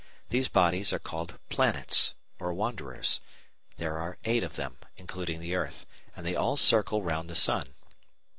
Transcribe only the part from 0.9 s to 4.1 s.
are called planets, or wanderers. There